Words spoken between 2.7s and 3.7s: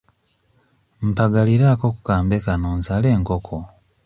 nsale enkoko.